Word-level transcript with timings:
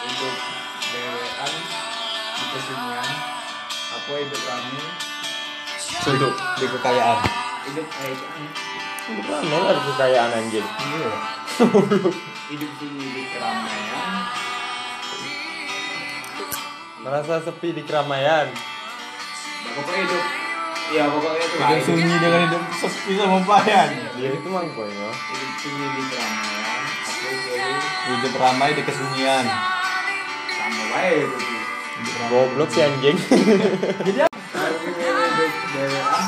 hidup 0.00 0.34
dewean 0.82 1.52
di 2.30 2.44
kesunyian 2.48 3.08
aku 3.92 4.10
hidup 4.18 4.42
rame 4.42 4.84
Hidup 5.90 6.32
di 6.56 6.66
kekayaan. 6.70 7.18
hidup 7.66 7.86
kayak 7.90 8.18
Hidup 9.04 9.26
lah 9.26 9.74
di 9.74 9.82
kekayaan 9.90 10.30
anjing. 10.32 10.62
Iya. 10.64 11.12
hidup 12.50 12.70
sunyi 12.78 13.06
di 13.10 13.22
keramaian 13.28 14.10
Merasa 17.00 17.40
sepi 17.42 17.68
di 17.72 17.82
keramaian. 17.82 18.48
ya, 19.60 19.70
pokoknya 19.74 20.00
hidup 20.00 20.24
ya 20.90 21.04
pokoknya 21.06 21.40
itu 21.42 21.56
Hidup 21.58 21.80
sunyi 21.84 22.14
dengan 22.16 22.40
hidup 22.48 22.62
sepi 22.76 23.12
sama 23.14 23.38
payan. 23.42 23.88
Dia 24.14 24.30
itu 24.30 24.48
mangkonya. 24.48 25.08
hidup 25.10 25.52
sunyi 25.58 25.86
di 25.90 26.02
keramaian 26.06 26.80
aku 27.02 27.28
jadi 27.44 27.72
Hidup 28.08 28.32
ramai 28.36 28.70
di 28.72 28.82
kesunyian. 28.84 29.44
Sama 30.90 30.98
baik 30.98 31.22
itu. 31.22 31.38
Goblok 32.30 32.68
si 32.74 32.80
anjing. 32.82 33.16
aku 34.60 34.86
hidup 35.46 35.52
dewean 35.70 36.24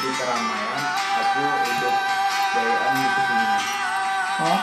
di 0.00 0.10
keramaian 0.16 0.82
aku 1.16 1.42
hidup 1.44 1.94
dewean 2.54 2.92
di 2.94 3.06
kesunyian 3.08 3.62
Hah? 4.34 4.58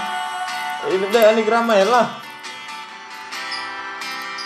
Hidup 0.90 1.10
deh 1.14 1.24
di 1.38 1.44
keramaian 1.46 1.90
lah. 1.90 2.08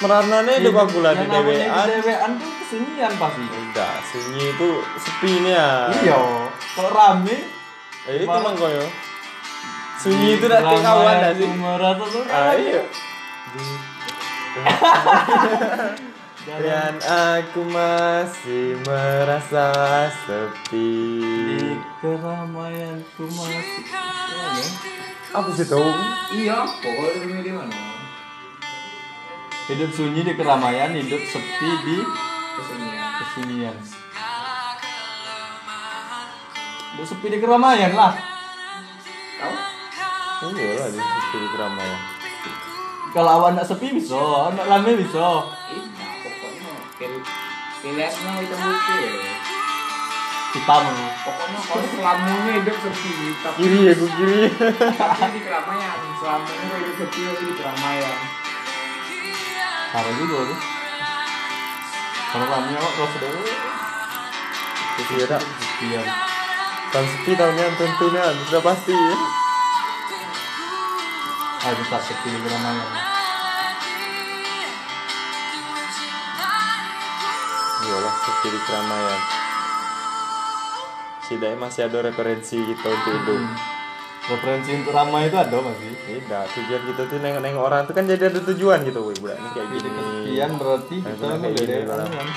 Meranane 0.04 0.54
hidup 0.60 0.76
aku 0.76 1.00
lah 1.00 1.14
di 1.16 1.26
dewean. 1.26 1.72
Di 1.72 1.92
dewean 1.96 2.32
tuh 2.36 2.52
kesunyian 2.60 3.12
pasti. 3.16 3.44
Enggak, 3.48 3.96
sunyi 4.12 4.44
itu 4.52 4.70
sepi 5.00 5.32
nih 5.48 5.54
ya. 5.56 5.70
Iya. 6.04 6.20
Kalau 6.76 6.92
rame. 6.92 7.38
Eh, 8.06 8.22
itu 8.22 8.28
mangkonya. 8.28 8.86
Sunyi 9.98 10.38
itu 10.38 10.46
nanti 10.46 10.76
kawan 10.84 11.16
dah 11.24 11.34
sih. 11.34 11.50
Merasa 11.50 12.06
tuh. 12.06 12.24
Ah, 12.30 12.54
iya. 12.54 12.84
Dan 16.46 16.96
aku 17.04 17.68
masih 17.68 18.80
merasa 18.88 19.68
sepi. 20.24 21.20
Di 21.60 21.76
keramaian 22.00 23.04
ku 23.20 23.28
masih. 23.28 23.84
Apa 25.36 25.52
sih 25.52 25.68
tahu? 25.68 25.84
iya 26.32 26.64
pokoknya 26.64 27.44
di 27.44 27.52
mana 27.52 27.76
Hidup 29.68 29.92
sunyi 29.92 30.24
di 30.24 30.32
keramaian, 30.38 30.96
hidup 30.96 31.20
sepi 31.28 31.70
di 31.84 31.98
kesunyian 32.56 33.12
kesunyian. 33.20 33.76
Hidup 36.96 37.06
sepi 37.10 37.28
di 37.34 37.38
keramaian 37.44 37.92
lah. 37.92 38.14
tahu 40.40 40.56
Iya 40.56 40.72
lah 40.80 40.88
di 40.94 41.00
sepi 41.04 41.38
di 41.44 41.50
keramaian. 41.52 42.15
Kalau 43.16 43.32
awak 43.40 43.56
nak 43.56 43.64
sepi 43.64 43.96
bisa, 43.96 44.52
nak 44.52 44.68
rame 44.68 44.92
bisa. 45.00 45.48
pokoknya 46.20 46.72
pil 47.00 47.14
pilihnya 47.80 48.32
itu 48.44 48.56
putih 48.60 49.00
ya 49.08 49.14
Hitam. 50.52 50.84
pokoknya 51.24 51.60
kalau 51.64 51.86
selamanya 51.96 52.52
hidup 52.60 52.76
sepi 52.76 53.12
tapi 53.40 53.60
Kiri 53.64 53.80
ya, 53.88 53.94
gue 53.96 54.12
kiri. 54.20 54.40
tapi 55.00 55.28
di 55.32 55.40
keramaian 55.48 55.96
selamanya 56.20 56.64
kau 56.68 56.80
hidup 56.80 56.96
sepi 57.00 57.20
tapi 57.24 57.44
di 57.48 57.54
keramaian 57.56 58.18
Parah 59.96 60.14
juga 60.20 60.38
tuh. 60.44 60.60
Kalau 62.36 62.46
rame 62.52 62.72
awak 62.76 62.92
kalau 63.00 63.10
sudah 63.16 63.30
dah. 63.32 65.40
kesepian. 65.40 66.08
Tahun 66.92 67.08
sepi 67.16 67.32
tahunnya 67.32 67.66
tentunya 67.80 68.24
sudah 68.52 68.60
pasti. 68.60 68.92
ya. 68.92 69.45
Ayo 71.66 71.82
tak 71.90 71.98
sepi 71.98 72.30
di 72.30 72.40
keramaian. 72.46 72.90
Iya 77.82 77.98
lah 78.06 78.16
sepi 78.22 78.48
di 78.54 78.60
keramaian. 78.70 79.22
Setidaknya 81.26 81.58
masih 81.58 81.82
ada 81.90 82.06
referensi 82.06 82.62
kita 82.62 82.86
untuk 82.86 83.14
hidup. 83.18 83.42
Referensi 84.30 84.70
untuk 84.78 84.94
ramai 84.94 85.26
itu 85.26 85.38
ada 85.42 85.58
masih. 85.58 85.90
Tidak, 86.06 86.46
tujuan 86.54 86.82
kita 86.86 87.02
tuh 87.10 87.18
nengok-nengok 87.18 87.64
orang 87.66 87.82
tuh 87.90 87.98
kan 87.98 88.06
jadi 88.06 88.30
ada 88.30 88.46
tujuan 88.46 88.86
gitu, 88.86 89.02
wih 89.10 89.18
budak 89.18 89.42
ini 89.42 89.50
kayak 89.58 89.68
gini. 89.74 89.90
kesepian 89.90 90.52
berarti 90.62 90.96
kita 91.02 91.26
gini, 91.34 91.50
kayak 91.50 91.98
gini. 92.06 92.34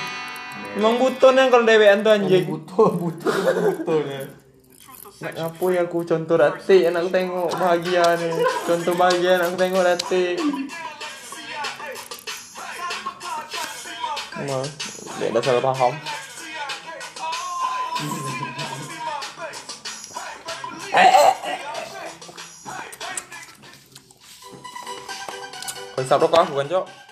Emang 0.81 0.95
butuh 0.97 1.31
yang 1.37 1.53
kalau 1.53 1.69
dewean 1.69 2.01
tuh 2.01 2.13
anjing. 2.17 2.45
Butuh, 2.49 2.91
butuh, 2.97 3.33
butuhnya. 3.61 4.48
Nak 5.19 5.35
apa 5.35 5.65
ya 5.75 5.83
aku 5.83 6.07
contoh 6.07 6.39
rati 6.39 6.87
anak 6.87 7.03
aku 7.03 7.11
tengok 7.11 7.51
bahagia 7.59 8.07
nih. 8.23 8.35
Contoh 8.63 8.95
bahagia 8.95 9.43
anak 9.43 9.51
aku 9.51 9.59
tengok 9.59 9.83
rati. 9.83 10.25
Emang 14.39 14.63
dia 15.19 15.27
ada 15.35 15.41
salah 15.43 15.63
paham. 15.67 15.93
Konsep 25.99 26.15
rokok 26.23 26.41
aku 26.47 26.55
kan, 26.63 26.67
Cok. 26.71 27.08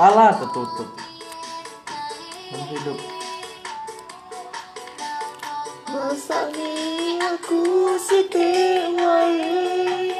Alah, 0.00 0.32
tertutup. 0.36 0.92
Kan 2.52 2.62
hidup. 2.68 2.98
Masa 5.88 6.52
ni 6.52 7.16
aku 7.16 7.96
sitik 7.96 8.92
wae 9.00 10.19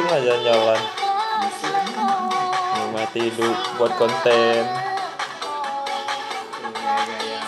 Masing 0.00 0.16
lah 0.16 0.24
jalan-jalan 0.24 0.80
Nikmati 2.72 3.20
hidup 3.20 3.56
buat 3.76 3.92
konten 4.00 4.64
gaya-gaya 6.72 7.44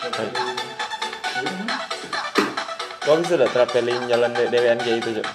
ada 0.00 0.24
yang 0.24 0.69
bisa 3.18 3.34
tak 3.34 3.50
traveling 3.50 4.06
jalan 4.06 4.30
de 4.30 4.44
dewean 4.46 4.78
kayak 4.78 5.02
itu 5.02 5.10
Cok? 5.18 5.26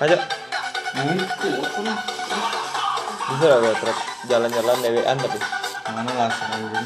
Ayo 0.00 0.16
Bisa 3.26 3.44
tak 3.44 3.58
kau 3.60 3.74
trap 3.84 3.98
jalan-jalan 4.30 4.76
dewean 4.80 5.16
tapi 5.20 5.38
mana 5.92 6.10
langsung 6.16 6.48
aja. 6.50 6.80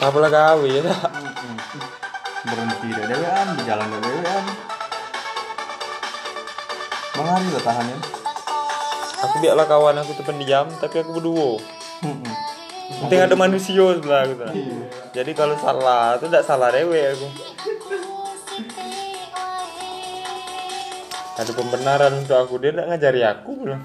Apa 0.00 0.16
lah 0.20 0.30
kau 0.32 0.64
ya 0.68 0.80
tak? 0.84 1.10
berhenti 2.40 2.88
dari 2.88 3.06
dewean 3.12 3.46
di 3.52 3.62
jalan 3.68 3.86
dari 3.92 4.00
dewean 4.08 4.44
bang 7.20 7.28
hari 7.28 7.46
lo 7.52 7.60
tahan 7.60 7.84
ya 7.84 7.98
Aku 9.20 9.36
biarlah 9.44 9.68
kawan 9.68 10.00
aku 10.00 10.16
tuh 10.16 10.24
pendiam, 10.24 10.64
tapi 10.80 11.04
aku 11.04 11.20
berdua. 11.20 11.60
Mm-mm. 12.00 12.29
Penting 12.90 13.20
ada 13.22 13.36
manusia 13.38 13.78
sebelah 13.94 14.26
aku 14.26 14.34
tuh. 14.34 14.50
Iya. 14.50 14.76
Jadi 15.14 15.30
kalau 15.38 15.54
salah 15.62 16.18
itu 16.18 16.26
tidak 16.26 16.42
salah 16.42 16.74
dewe 16.74 16.98
aku. 17.14 17.28
Ada 21.38 21.52
pembenaran 21.54 22.12
untuk 22.18 22.36
aku 22.36 22.58
dia 22.58 22.74
tidak 22.74 22.86
ngajari 22.90 23.22
aku 23.22 23.50
bilang. 23.62 23.84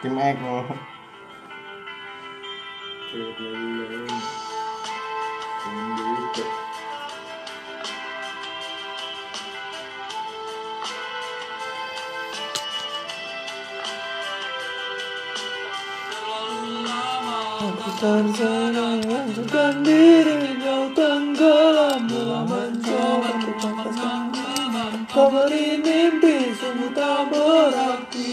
Tim 0.00 0.16
X 0.16 0.36
lo 17.60 17.68
Bukan 17.76 18.24
sayang 18.32 19.28
bukan 19.36 19.74
diri 19.84 20.56
kau 20.64 20.84
tenggelam 20.96 22.08
dalam 22.08 22.44
mencoba 22.48 23.30
untuk 23.36 23.56
lepaskan 23.60 24.22
Kau 25.10 25.26
beri 25.28 25.76
mimpi 25.82 26.54
sungguh 26.56 26.94
tak 26.94 27.28
berarti 27.28 28.32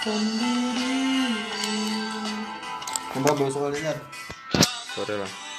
sendiri. 0.00 0.96
Besok 3.20 3.60
kali 3.68 3.78
kan 3.82 3.98
Sore 4.94 5.14
lah 5.20 5.49